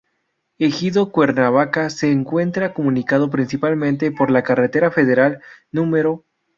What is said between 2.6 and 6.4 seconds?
comunicada principalmente por la carretera federal No.